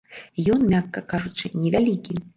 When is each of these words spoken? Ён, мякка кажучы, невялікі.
Ён, 0.53 0.63
мякка 0.71 1.05
кажучы, 1.13 1.53
невялікі. 1.67 2.21